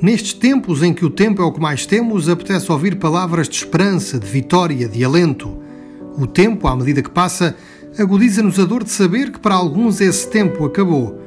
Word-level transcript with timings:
Nestes 0.00 0.34
tempos 0.34 0.82
em 0.82 0.92
que 0.92 1.06
o 1.06 1.10
tempo 1.10 1.40
é 1.40 1.44
o 1.44 1.52
que 1.52 1.60
mais 1.60 1.86
temos, 1.86 2.28
apetece 2.28 2.70
ouvir 2.70 2.96
palavras 2.96 3.48
de 3.48 3.56
esperança, 3.56 4.18
de 4.18 4.26
vitória, 4.26 4.86
de 4.86 5.02
alento. 5.02 5.56
O 6.18 6.26
tempo, 6.26 6.68
à 6.68 6.76
medida 6.76 7.02
que 7.02 7.10
passa, 7.10 7.56
agudiza-nos 7.98 8.60
a 8.60 8.64
dor 8.66 8.84
de 8.84 8.90
saber 8.90 9.32
que 9.32 9.40
para 9.40 9.54
alguns 9.54 10.02
esse 10.02 10.28
tempo 10.28 10.66
acabou. 10.66 11.18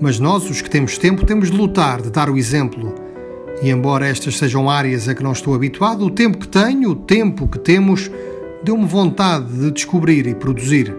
Mas 0.00 0.18
nós, 0.18 0.48
os 0.48 0.62
que 0.62 0.70
temos 0.70 0.96
tempo, 0.96 1.26
temos 1.26 1.50
de 1.50 1.56
lutar, 1.56 2.00
de 2.00 2.10
dar 2.10 2.30
o 2.30 2.38
exemplo. 2.38 2.94
E 3.62 3.68
embora 3.68 4.06
estas 4.06 4.38
sejam 4.38 4.68
áreas 4.70 5.08
a 5.08 5.14
que 5.14 5.22
não 5.22 5.32
estou 5.32 5.54
habituado, 5.54 6.06
o 6.06 6.10
tempo 6.10 6.38
que 6.38 6.48
tenho, 6.48 6.90
o 6.90 6.96
tempo 6.96 7.46
que 7.46 7.58
temos, 7.58 8.10
deu-me 8.64 8.86
vontade 8.86 9.52
de 9.52 9.70
descobrir 9.70 10.26
e 10.26 10.34
produzir. 10.34 10.94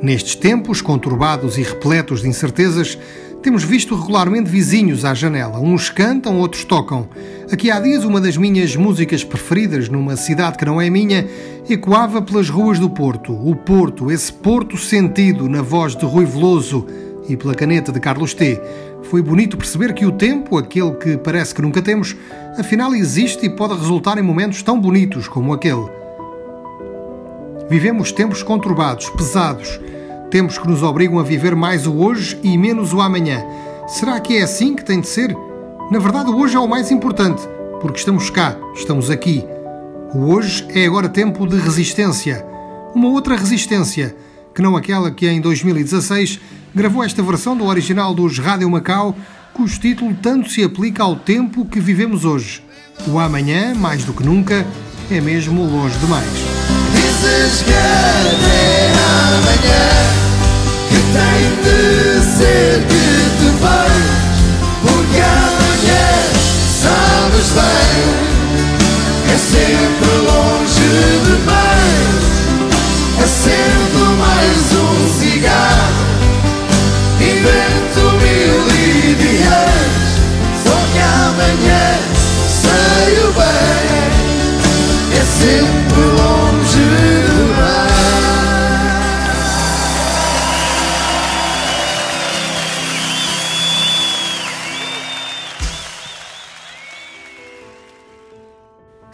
Nestes 0.00 0.34
tempos 0.34 0.80
conturbados 0.80 1.58
e 1.58 1.62
repletos 1.62 2.22
de 2.22 2.28
incertezas, 2.28 2.98
temos 3.42 3.62
visto 3.62 3.94
regularmente 3.94 4.50
vizinhos 4.50 5.04
à 5.04 5.14
janela. 5.14 5.58
Uns 5.58 5.90
cantam, 5.90 6.38
outros 6.38 6.64
tocam. 6.64 7.08
Aqui 7.50 7.70
há 7.70 7.80
dias, 7.80 8.04
uma 8.04 8.20
das 8.20 8.36
minhas 8.36 8.74
músicas 8.76 9.24
preferidas, 9.24 9.88
numa 9.88 10.16
cidade 10.16 10.58
que 10.58 10.64
não 10.64 10.80
é 10.80 10.90
minha, 10.90 11.26
ecoava 11.68 12.20
pelas 12.20 12.48
ruas 12.50 12.78
do 12.78 12.90
Porto. 12.90 13.32
O 13.32 13.54
Porto, 13.54 14.10
esse 14.10 14.32
Porto 14.32 14.76
sentido 14.76 15.48
na 15.48 15.62
voz 15.62 15.94
de 15.94 16.04
Rui 16.04 16.24
Veloso 16.24 16.86
e 17.28 17.36
pela 17.36 17.54
caneta 17.54 17.92
de 17.92 18.00
Carlos 18.00 18.34
T. 18.34 18.60
Foi 19.04 19.22
bonito 19.22 19.56
perceber 19.56 19.94
que 19.94 20.04
o 20.04 20.12
tempo, 20.12 20.58
aquele 20.58 20.92
que 20.92 21.16
parece 21.16 21.54
que 21.54 21.62
nunca 21.62 21.80
temos, 21.80 22.16
afinal 22.58 22.94
existe 22.94 23.46
e 23.46 23.50
pode 23.50 23.74
resultar 23.74 24.18
em 24.18 24.22
momentos 24.22 24.62
tão 24.62 24.80
bonitos 24.80 25.28
como 25.28 25.52
aquele. 25.52 25.86
Vivemos 27.70 28.10
tempos 28.12 28.42
conturbados, 28.42 29.08
pesados. 29.10 29.78
Tempos 30.30 30.58
que 30.58 30.68
nos 30.68 30.82
obrigam 30.82 31.18
a 31.18 31.22
viver 31.22 31.56
mais 31.56 31.86
o 31.86 31.94
hoje 31.94 32.38
e 32.42 32.58
menos 32.58 32.92
o 32.92 33.00
amanhã. 33.00 33.42
Será 33.86 34.20
que 34.20 34.36
é 34.36 34.42
assim 34.42 34.76
que 34.76 34.84
tem 34.84 35.00
de 35.00 35.08
ser? 35.08 35.34
Na 35.90 35.98
verdade, 35.98 36.30
o 36.30 36.36
hoje 36.36 36.54
é 36.54 36.60
o 36.60 36.68
mais 36.68 36.90
importante, 36.90 37.42
porque 37.80 37.98
estamos 37.98 38.28
cá, 38.28 38.54
estamos 38.74 39.10
aqui. 39.10 39.42
O 40.14 40.30
hoje 40.30 40.66
é 40.74 40.84
agora 40.84 41.08
tempo 41.08 41.46
de 41.46 41.56
resistência. 41.56 42.44
Uma 42.94 43.08
outra 43.08 43.36
resistência, 43.36 44.14
que 44.54 44.60
não 44.60 44.76
aquela 44.76 45.10
que 45.10 45.26
em 45.26 45.40
2016 45.40 46.38
gravou 46.74 47.02
esta 47.02 47.22
versão 47.22 47.56
do 47.56 47.64
original 47.64 48.14
dos 48.14 48.38
Rádio 48.38 48.68
Macau, 48.68 49.16
cujo 49.54 49.80
título 49.80 50.14
tanto 50.20 50.50
se 50.50 50.62
aplica 50.62 51.02
ao 51.02 51.16
tempo 51.16 51.64
que 51.64 51.80
vivemos 51.80 52.26
hoje. 52.26 52.62
O 53.06 53.18
amanhã, 53.18 53.74
mais 53.74 54.04
do 54.04 54.12
que 54.12 54.22
nunca, 54.22 54.66
é 55.10 55.22
mesmo 55.22 55.64
longe 55.64 55.98
demais 56.00 56.58
que 60.88 60.98
tem 61.16 61.42
de 61.64 62.20
ser 62.36 62.80
que 62.86 63.04
te 63.38 63.48
vais, 63.60 64.38
porque 64.82 65.20
amanhã 65.20 66.08
sabes 66.82 67.48
bem 67.52 67.87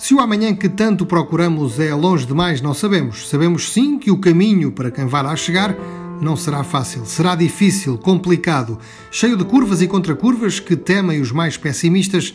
Se 0.05 0.13
o 0.13 0.21
amanhã 0.21 0.55
que 0.55 0.69
tanto 0.69 1.07
procuramos 1.07 1.81
é 1.81 1.95
longe 1.95 2.27
demais, 2.27 2.61
não 2.61 2.75
sabemos. 2.75 3.27
Sabemos 3.27 3.73
sim 3.73 3.99
que 3.99 4.11
o 4.11 4.19
caminho 4.19 4.71
para 4.71 4.91
quem 4.91 5.07
vai 5.07 5.23
lá 5.23 5.35
chegar 5.35 5.75
não 6.21 6.37
será 6.37 6.63
fácil, 6.63 7.07
será 7.07 7.35
difícil, 7.35 7.97
complicado, 7.97 8.79
cheio 9.11 9.35
de 9.35 9.47
curvas 9.47 9.81
e 9.81 9.89
contracurvas 9.89 10.61
que 10.61 10.77
temem 10.77 11.23
os 11.23 11.33
mais 11.33 11.57
pessimistas, 11.57 12.35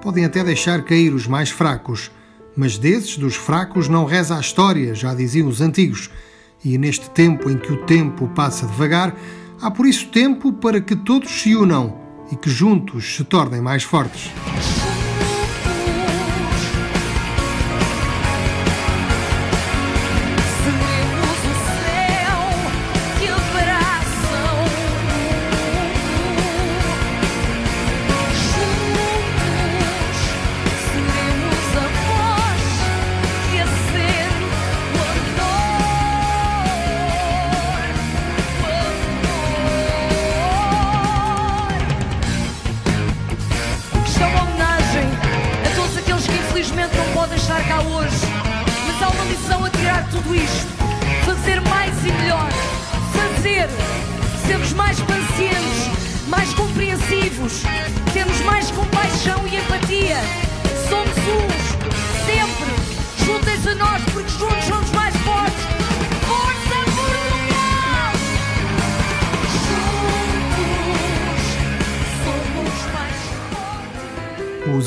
podem 0.00 0.24
até 0.24 0.44
deixar 0.44 0.84
cair 0.84 1.12
os 1.12 1.26
mais 1.26 1.50
fracos. 1.50 2.08
Mas 2.56 2.78
desses, 2.78 3.16
dos 3.16 3.34
fracos, 3.34 3.88
não 3.88 4.04
reza 4.04 4.36
a 4.36 4.40
história, 4.40 4.94
já 4.94 5.12
diziam 5.12 5.48
os 5.48 5.60
antigos. 5.60 6.08
E 6.64 6.78
neste 6.78 7.10
tempo 7.10 7.50
em 7.50 7.58
que 7.58 7.72
o 7.72 7.78
tempo 7.78 8.28
passa 8.28 8.64
devagar, 8.64 9.12
há 9.60 9.68
por 9.72 9.86
isso 9.86 10.06
tempo 10.06 10.52
para 10.52 10.80
que 10.80 10.94
todos 10.94 11.32
se 11.32 11.56
unam 11.56 11.98
e 12.30 12.36
que 12.36 12.48
juntos 12.48 13.16
se 13.16 13.24
tornem 13.24 13.60
mais 13.60 13.82
fortes. 13.82 14.30
Tudo 50.10 50.34
isto. 50.34 50.66
Fazer 51.24 51.60
mais 51.62 51.94
e 52.04 52.12
melhor. 52.12 52.48
Fazer. 53.12 53.68
Sermos 54.46 54.72
mais 54.72 54.98
pacientes, 55.00 56.26
mais 56.28 56.52
compreensivos. 56.54 57.62
Termos 58.12 58.40
mais 58.40 58.70
compaixão 58.70 59.46
e 59.46 59.56
empatia. 59.56 60.18
Somos 60.88 61.16
uns. 61.16 61.68
Sempre. 62.26 63.24
Juntem-se 63.24 63.68
a 63.68 63.74
nós, 63.74 64.02
porque 64.12 64.30
juntos 64.30 64.67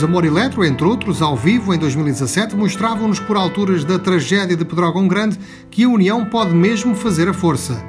Os 0.01 0.05
Amor 0.05 0.25
Eletro, 0.25 0.65
entre 0.65 0.83
outros, 0.83 1.21
ao 1.21 1.37
vivo 1.37 1.75
em 1.75 1.77
2017, 1.77 2.55
mostravam-nos 2.55 3.19
por 3.19 3.37
alturas 3.37 3.83
da 3.83 3.99
tragédia 3.99 4.57
de 4.57 4.65
Pedrógão 4.65 5.07
Grande 5.07 5.37
que 5.69 5.83
a 5.83 5.87
união 5.87 6.25
pode 6.25 6.55
mesmo 6.55 6.95
fazer 6.95 7.29
a 7.29 7.33
força. 7.35 7.79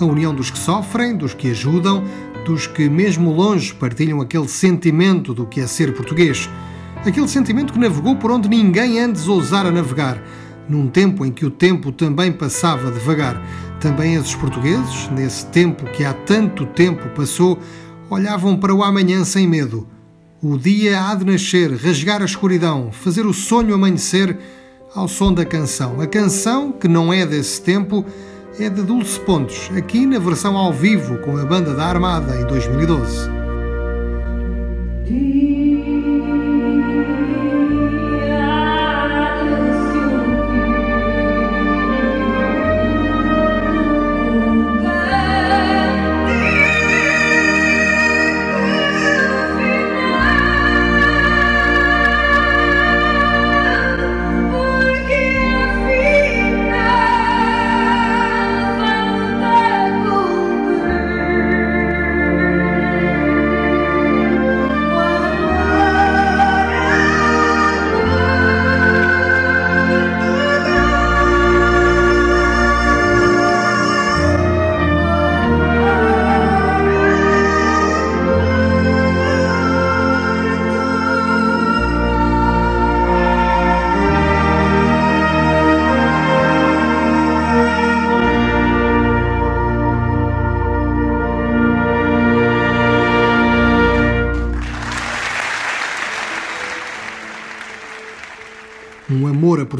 A 0.00 0.04
união 0.04 0.32
dos 0.32 0.48
que 0.48 0.56
sofrem, 0.56 1.16
dos 1.16 1.34
que 1.34 1.50
ajudam, 1.50 2.04
dos 2.44 2.68
que, 2.68 2.88
mesmo 2.88 3.32
longe, 3.32 3.74
partilham 3.74 4.20
aquele 4.20 4.46
sentimento 4.46 5.34
do 5.34 5.44
que 5.44 5.60
é 5.60 5.66
ser 5.66 5.92
português. 5.92 6.48
Aquele 7.04 7.26
sentimento 7.26 7.72
que 7.72 7.80
navegou 7.80 8.14
por 8.14 8.30
onde 8.30 8.48
ninguém 8.48 9.00
antes 9.00 9.26
ousara 9.26 9.72
navegar, 9.72 10.22
num 10.68 10.86
tempo 10.86 11.26
em 11.26 11.32
que 11.32 11.44
o 11.44 11.50
tempo 11.50 11.90
também 11.90 12.30
passava 12.30 12.92
devagar. 12.92 13.42
Também 13.80 14.14
esses 14.14 14.36
portugueses, 14.36 15.10
nesse 15.10 15.44
tempo 15.46 15.84
que 15.86 16.04
há 16.04 16.12
tanto 16.12 16.64
tempo 16.64 17.08
passou, 17.08 17.58
olhavam 18.08 18.56
para 18.56 18.72
o 18.72 18.84
amanhã 18.84 19.24
sem 19.24 19.48
medo 19.48 19.84
o 20.42 20.58
dia 20.58 21.00
há 21.00 21.14
de 21.14 21.24
nascer, 21.24 21.72
rasgar 21.72 22.20
a 22.20 22.26
escuridão, 22.26 22.90
fazer 22.92 23.24
o 23.24 23.32
sonho 23.32 23.74
amanhecer 23.74 24.36
ao 24.94 25.08
som 25.08 25.32
da 25.32 25.44
canção. 25.44 26.00
A 26.00 26.06
canção, 26.06 26.72
que 26.72 26.88
não 26.88 27.12
é 27.12 27.24
desse 27.24 27.60
tempo, 27.62 28.04
é 28.58 28.68
de 28.68 28.82
Dulce 28.82 29.18
Pontes, 29.20 29.70
aqui 29.76 30.06
na 30.06 30.18
versão 30.18 30.56
ao 30.56 30.72
vivo 30.72 31.18
com 31.18 31.36
a 31.36 31.44
banda 31.44 31.74
da 31.74 31.86
Armada 31.86 32.36
em 32.40 32.46
2012. 32.46 33.45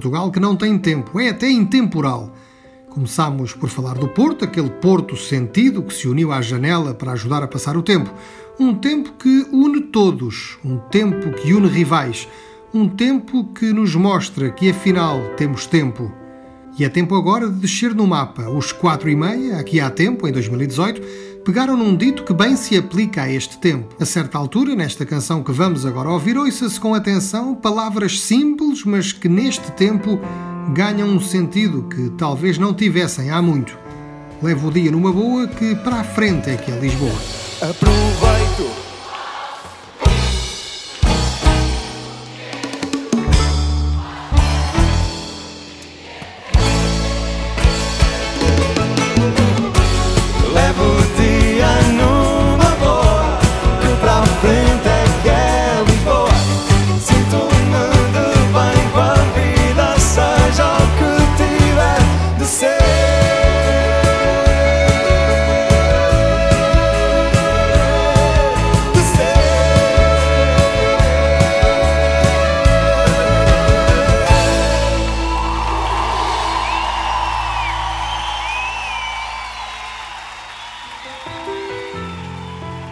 Portugal 0.06 0.30
que 0.30 0.38
não 0.38 0.54
tem 0.54 0.78
tempo, 0.78 1.18
é 1.18 1.30
até 1.30 1.50
intemporal. 1.50 2.32
Começámos 2.90 3.52
por 3.52 3.68
falar 3.68 3.94
do 3.94 4.06
Porto, 4.06 4.44
aquele 4.44 4.70
Porto 4.70 5.16
sentido 5.16 5.82
que 5.82 5.92
se 5.92 6.06
uniu 6.06 6.30
à 6.30 6.40
janela 6.40 6.94
para 6.94 7.10
ajudar 7.10 7.42
a 7.42 7.48
passar 7.48 7.76
o 7.76 7.82
tempo. 7.82 8.14
Um 8.58 8.72
tempo 8.72 9.14
que 9.18 9.46
une 9.50 9.80
todos, 9.80 10.58
um 10.64 10.78
tempo 10.78 11.32
que 11.32 11.52
une 11.52 11.66
rivais, 11.66 12.28
um 12.72 12.88
tempo 12.88 13.52
que 13.52 13.72
nos 13.72 13.96
mostra 13.96 14.48
que 14.50 14.70
afinal 14.70 15.20
temos 15.36 15.66
tempo. 15.66 16.12
E 16.78 16.84
é 16.84 16.88
tempo 16.88 17.16
agora 17.16 17.48
de 17.48 17.58
descer 17.58 17.92
no 17.92 18.06
mapa. 18.06 18.48
Os 18.48 18.70
quatro 18.70 19.10
e 19.10 19.16
meia, 19.16 19.58
aqui 19.58 19.80
há 19.80 19.90
tempo, 19.90 20.28
em 20.28 20.32
2018, 20.32 21.02
pegaram 21.46 21.76
num 21.76 21.96
dito 21.96 22.24
que 22.24 22.34
bem 22.34 22.56
se 22.56 22.76
aplica 22.76 23.22
a 23.22 23.32
este 23.32 23.56
tempo. 23.58 23.94
A 24.00 24.04
certa 24.04 24.36
altura, 24.36 24.74
nesta 24.74 25.06
canção 25.06 25.44
que 25.44 25.52
vamos 25.52 25.86
agora 25.86 26.10
ouvir, 26.10 26.36
ouça-se 26.36 26.78
com 26.80 26.92
atenção 26.92 27.54
palavras 27.54 28.18
simples, 28.18 28.84
mas 28.84 29.12
que 29.12 29.28
neste 29.28 29.70
tempo 29.70 30.18
ganham 30.74 31.08
um 31.08 31.20
sentido 31.20 31.84
que 31.84 32.10
talvez 32.18 32.58
não 32.58 32.74
tivessem 32.74 33.30
há 33.30 33.40
muito. 33.40 33.78
Levo 34.42 34.68
o 34.68 34.72
dia 34.72 34.90
numa 34.90 35.12
boa 35.12 35.46
que 35.46 35.76
para 35.76 36.00
a 36.00 36.04
frente 36.04 36.50
é 36.50 36.56
que 36.56 36.72
é 36.72 36.80
Lisboa. 36.80 37.14
Aproveito 37.62 38.85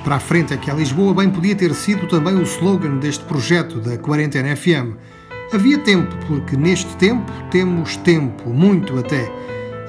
Para 0.04 0.16
a 0.16 0.20
frente 0.20 0.52
aqui 0.52 0.70
a 0.70 0.74
Lisboa 0.74 1.14
bem 1.14 1.30
podia 1.30 1.56
ter 1.56 1.74
sido 1.74 2.06
também 2.06 2.34
o 2.34 2.42
slogan 2.42 2.98
deste 2.98 3.24
projeto 3.24 3.80
da 3.80 3.96
Quarentena 3.96 4.54
FM. 4.54 4.98
Havia 5.50 5.78
tempo, 5.78 6.14
porque 6.26 6.58
neste 6.58 6.94
tempo 6.96 7.32
temos 7.50 7.96
tempo, 7.96 8.50
muito 8.50 8.98
até. 8.98 9.32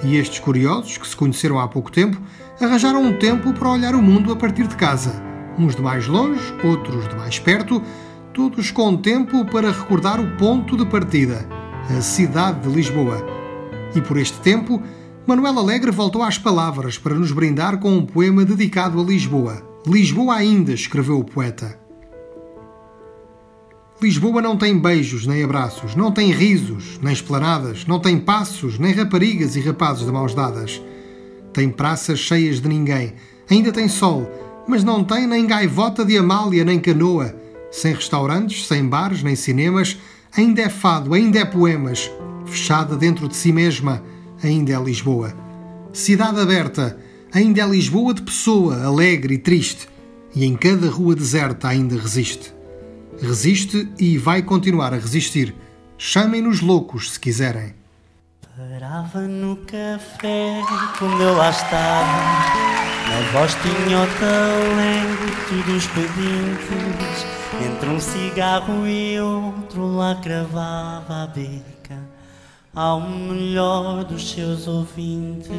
E 0.06 0.16
estes 0.16 0.40
curiosos, 0.40 0.98
que 0.98 1.06
se 1.06 1.18
conheceram 1.18 1.60
há 1.60 1.68
pouco 1.68 1.92
tempo, 1.92 2.18
arranjaram 2.62 3.04
um 3.04 3.20
tempo 3.20 3.52
para 3.52 3.70
olhar 3.70 3.94
o 3.94 4.02
mundo 4.02 4.32
a 4.32 4.38
partir 4.38 4.68
de 4.68 4.78
casa. 4.78 5.22
Uns 5.60 5.76
de 5.76 5.82
mais 5.82 6.08
longe, 6.08 6.42
outros 6.64 7.10
de 7.10 7.16
mais 7.18 7.38
perto, 7.38 7.84
todos 8.34 8.72
com 8.72 8.96
tempo 8.96 9.44
para 9.44 9.70
recordar 9.70 10.22
o 10.22 10.38
ponto 10.38 10.78
de 10.78 10.86
partida, 10.86 11.46
a 11.90 12.00
cidade 12.00 12.62
de 12.62 12.74
Lisboa. 12.74 13.18
E 13.94 14.00
por 14.00 14.16
este 14.16 14.40
tempo, 14.40 14.82
Manuel 15.28 15.60
Alegre 15.60 15.92
voltou 15.92 16.24
às 16.24 16.38
palavras 16.38 16.98
para 16.98 17.16
nos 17.16 17.34
brindar 17.34 17.80
com 17.80 17.92
um 17.92 18.06
poema 18.06 18.46
dedicado 18.46 19.02
a 19.02 19.04
Lisboa. 19.04 19.75
Lisboa 19.88 20.34
ainda, 20.34 20.74
escreveu 20.74 21.20
o 21.20 21.24
poeta. 21.24 21.80
Lisboa 24.02 24.42
não 24.42 24.58
tem 24.58 24.80
beijos 24.80 25.28
nem 25.28 25.44
abraços, 25.44 25.96
não 25.96 26.12
tem 26.12 26.32
risos 26.32 27.00
nem 27.04 27.14
esplanadas, 27.14 27.86
não 27.86 28.00
tem 28.00 28.20
passos 28.20 28.80
nem 28.80 28.94
raparigas 28.94 29.56
e 29.56 29.60
rapazes 29.60 30.04
de 30.04 30.12
mãos 30.12 30.34
dadas. 30.34 30.82
Tem 31.54 31.70
praças 31.70 32.18
cheias 32.18 32.60
de 32.60 32.68
ninguém, 32.68 33.14
ainda 33.48 33.72
tem 33.72 33.88
sol, 33.88 34.28
mas 34.68 34.84
não 34.84 35.04
tem 35.04 35.28
nem 35.28 35.46
gaivota 35.46 36.04
de 36.04 36.18
Amália 36.18 36.66
nem 36.66 36.80
canoa. 36.80 37.36
Sem 37.72 37.94
restaurantes, 37.94 38.66
sem 38.66 38.88
bares 38.88 39.22
nem 39.22 39.36
cinemas, 39.36 40.00
ainda 40.36 40.64
é 40.64 40.70
fado, 40.70 41.14
ainda 41.14 41.38
é 41.38 41.46
poemas. 41.46 42.10
Fechada 42.48 42.96
dentro 42.96 43.28
de 43.28 43.36
si 43.36 43.52
mesma, 43.52 44.02
ainda 44.44 44.74
é 44.74 44.84
Lisboa. 44.84 45.32
Cidade 45.94 46.40
aberta, 46.40 46.98
ainda 47.36 47.62
é 47.62 47.68
Lisboa 47.68 48.14
de 48.14 48.22
pessoa, 48.22 48.82
alegre 48.86 49.34
e 49.34 49.38
triste, 49.38 49.90
e 50.34 50.46
em 50.46 50.56
cada 50.56 50.90
rua 50.90 51.14
deserta 51.14 51.68
ainda 51.68 52.00
resiste. 52.00 52.54
Resiste 53.22 53.90
e 54.00 54.18
vai 54.18 54.42
continuar 54.42 54.94
a 54.94 54.98
resistir. 54.98 55.54
Chamem-nos 55.98 56.62
loucos 56.62 57.12
se 57.12 57.20
quiserem. 57.20 57.76
Parava 58.56 59.22
no 59.22 59.58
café 59.58 60.62
quando 60.98 61.22
eu 61.22 61.36
lá 61.36 61.50
estava. 61.50 62.06
Na 63.10 63.32
voz 63.34 63.54
tinha 63.56 64.00
o 64.00 64.08
talento 64.18 65.72
dos 65.72 65.88
pedintes. 65.88 67.26
Entre 67.66 67.90
um 67.90 68.00
cigarro 68.00 68.88
e 68.88 69.20
outro 69.20 69.88
lá 69.88 70.16
cravava 70.16 71.24
a 71.24 71.28
beca 71.28 71.76
ao 72.75 73.00
melhor 73.00 74.04
dos 74.04 74.30
seus 74.30 74.68
ouvintes, 74.68 75.50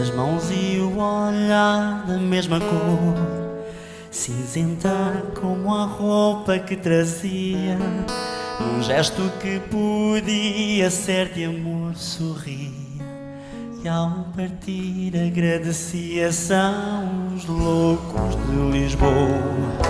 as 0.00 0.10
mãos 0.14 0.50
e 0.50 0.78
o 0.78 0.96
olhar 0.96 2.06
da 2.06 2.16
mesma 2.16 2.58
cor, 2.58 3.68
cinzenta 4.10 5.24
como 5.38 5.74
a 5.74 5.84
roupa 5.84 6.58
que 6.58 6.74
trazia, 6.74 7.76
num 8.58 8.82
gesto 8.82 9.30
que 9.40 9.60
podia 9.60 10.90
ser 10.90 11.32
de 11.34 11.44
amor, 11.44 11.94
sorria. 11.96 12.82
E 13.84 13.88
ao 13.88 14.26
partir 14.34 15.12
agradecia, 15.16 16.32
são 16.32 17.34
os 17.34 17.44
loucos 17.44 18.36
de 18.46 18.78
Lisboa. 18.78 19.81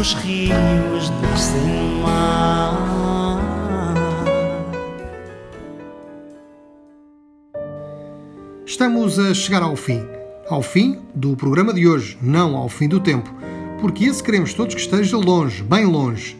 Os 0.00 0.14
rios 0.14 1.10
nascem 1.20 1.60
no 1.60 2.02
mar. 2.02 3.36
Estamos 8.64 9.18
a 9.18 9.34
chegar 9.34 9.62
ao 9.62 9.76
fim. 9.76 10.02
Ao 10.48 10.62
fim 10.62 11.00
do 11.14 11.36
programa 11.36 11.74
de 11.74 11.86
hoje, 11.86 12.16
não 12.22 12.56
ao 12.56 12.66
fim 12.66 12.88
do 12.88 12.98
tempo, 12.98 13.30
porque 13.78 14.06
esse 14.06 14.22
queremos 14.22 14.54
todos 14.54 14.74
que 14.74 14.80
esteja 14.80 15.18
longe, 15.18 15.62
bem 15.62 15.84
longe. 15.84 16.34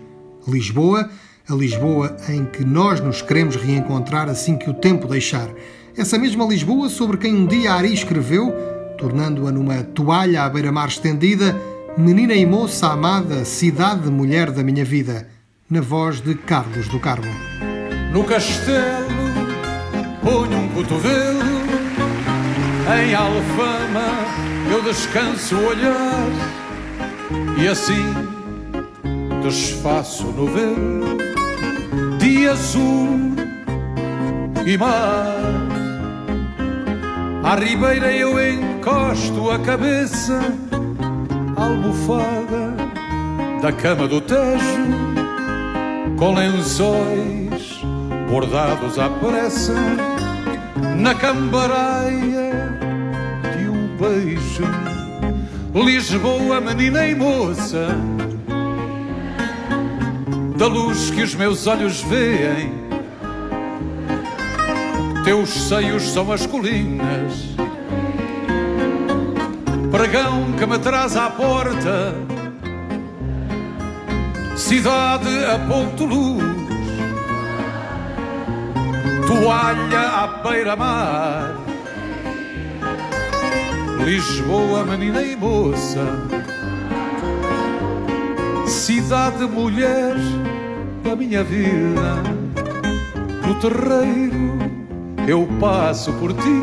Lisboa, 0.48 1.10
a 1.46 1.54
Lisboa 1.54 2.16
em 2.30 2.46
que 2.46 2.64
nós 2.64 2.98
nos 3.00 3.20
queremos 3.20 3.56
reencontrar 3.56 4.30
assim 4.30 4.56
que 4.56 4.70
o 4.70 4.74
tempo 4.74 5.06
deixar. 5.06 5.50
Essa 5.94 6.18
mesma 6.18 6.46
Lisboa 6.46 6.88
sobre 6.88 7.18
quem 7.18 7.34
um 7.34 7.46
dia 7.46 7.74
Ari 7.74 7.92
escreveu, 7.92 8.54
tornando-a 8.96 9.52
numa 9.52 9.82
toalha 9.82 10.44
à 10.44 10.48
beira-mar 10.48 10.88
estendida, 10.88 11.60
Menina 11.96 12.34
e 12.34 12.46
moça 12.46 12.92
amada, 12.92 13.44
cidade 13.44 14.08
mulher 14.10 14.50
da 14.50 14.62
minha 14.62 14.84
vida, 14.84 15.28
na 15.68 15.80
voz 15.80 16.20
de 16.20 16.34
Carlos 16.34 16.88
do 16.88 17.00
Carmo. 17.00 17.30
No 18.12 18.24
castelo 18.24 19.08
ponho 20.22 20.56
um 20.56 20.68
cotovelo, 20.68 21.60
em 22.96 23.14
Alfama 23.14 24.24
eu 24.72 24.82
descanso 24.82 25.56
o 25.56 25.66
olhar 25.66 26.28
e 27.60 27.66
assim 27.66 28.14
desfaço 29.42 30.28
no 30.28 30.46
velo 30.46 31.18
de 32.18 32.46
azul 32.46 33.34
e 34.64 34.78
mar. 34.78 35.36
À 37.42 37.56
ribeira 37.56 38.12
eu 38.12 38.38
encosto 38.38 39.50
a 39.50 39.58
cabeça 39.58 40.69
almofada 41.80 42.76
da 43.62 43.72
cama 43.72 44.06
do 44.06 44.20
Tejo, 44.20 44.38
com 46.18 46.34
lençóis 46.34 47.80
bordados 48.28 48.98
à 48.98 49.08
pressa, 49.08 49.74
na 50.96 51.14
cambaraia 51.14 52.52
de 53.56 53.68
um 53.68 53.96
beijo. 53.96 54.64
Lisboa, 55.74 56.60
menina 56.60 57.06
e 57.06 57.14
moça, 57.14 57.88
da 60.56 60.66
luz 60.66 61.10
que 61.10 61.22
os 61.22 61.34
meus 61.34 61.66
olhos 61.66 62.02
veem, 62.02 62.72
teus 65.24 65.48
seios 65.48 66.02
são 66.10 66.32
as 66.32 66.44
colinas 66.46 67.50
pregão 69.90 70.52
que 70.52 70.66
me 70.66 70.78
traz 70.78 71.16
à 71.16 71.28
porta, 71.30 72.14
cidade 74.56 75.44
a 75.44 75.58
ponto 75.58 76.04
luz, 76.04 76.44
toalha 79.26 80.00
à 80.00 80.26
beira-mar, 80.48 81.56
Lisboa, 84.04 84.84
menina 84.84 85.22
e 85.22 85.36
moça, 85.36 86.00
cidade 88.66 89.44
mulher 89.44 90.14
da 91.04 91.14
minha 91.14 91.44
vida. 91.44 92.40
No 93.46 93.54
terreiro 93.56 94.58
eu 95.28 95.46
passo 95.60 96.12
por 96.14 96.32
ti, 96.32 96.62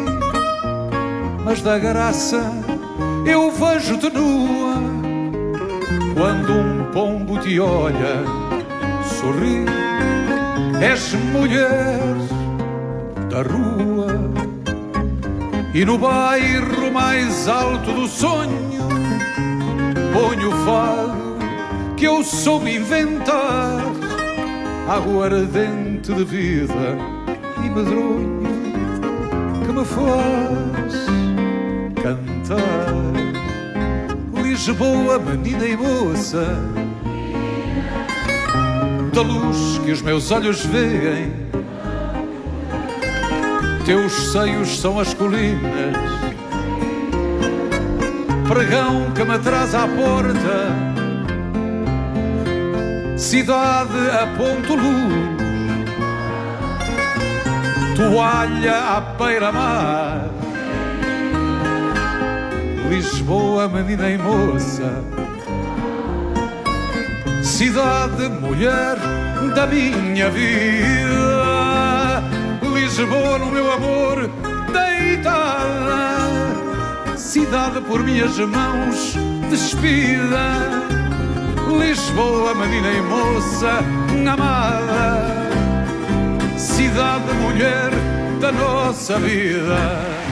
mas 1.45 1.61
da 1.61 1.77
graça 1.77 2.51
eu 3.29 3.51
vejo-te 3.51 4.09
nua. 4.09 4.75
Quando 6.15 6.53
um 6.53 6.91
pombo 6.91 7.39
te 7.39 7.59
olha, 7.59 8.23
sorri, 9.03 9.65
és 10.81 11.13
mulher 11.31 12.15
da 13.29 13.41
rua. 13.41 14.07
E 15.73 15.85
no 15.85 15.97
bairro 15.97 16.91
mais 16.91 17.47
alto 17.47 17.91
do 17.91 18.07
sonho, 18.07 18.87
ponho 20.13 20.49
o 20.49 20.65
fado 20.65 21.37
que 21.95 22.05
eu 22.05 22.23
soube 22.23 22.75
inventar, 22.75 23.81
aguardente 24.87 26.13
de 26.13 26.23
vida 26.23 26.97
e 27.63 27.69
medronho 27.69 28.43
que 29.65 29.71
me 29.73 29.85
faz 29.85 31.07
cantar. 32.01 33.16
Lisboa, 34.57 35.19
menina 35.19 35.65
e 35.67 35.77
moça, 35.77 36.57
da 39.13 39.21
luz 39.21 39.77
que 39.85 39.91
os 39.91 40.01
meus 40.01 40.31
olhos 40.31 40.65
veem. 40.65 41.31
Teus 43.85 44.11
seios 44.31 44.79
são 44.79 44.99
as 44.99 45.13
colinas, 45.13 45.95
pregão 48.47 49.11
que 49.11 49.23
me 49.23 49.37
traz 49.37 49.75
à 49.75 49.87
porta, 49.87 50.73
cidade 53.15 54.09
a 54.09 54.25
ponto 54.35 54.73
luz, 54.73 55.13
toalha 57.95 58.75
à 58.75 59.01
beira-mar. 59.01 60.46
Lisboa, 62.89 63.67
menina 63.67 64.09
e 64.09 64.17
moça, 64.17 65.03
cidade, 67.43 68.29
mulher 68.41 68.95
da 69.53 69.67
minha 69.67 70.29
vida. 70.29 72.23
Lisboa, 72.73 73.39
no 73.39 73.47
meu 73.47 73.71
amor, 73.73 74.29
deitada, 74.71 76.17
cidade 77.17 77.81
por 77.81 78.03
minhas 78.03 78.37
mãos 78.39 79.15
despida. 79.49 80.87
Lisboa, 81.79 82.55
menina 82.55 82.89
e 82.89 83.01
moça, 83.01 83.79
amada, 84.31 85.47
cidade, 86.57 87.33
mulher 87.41 87.91
da 88.39 88.51
nossa 88.51 89.19
vida. 89.19 90.26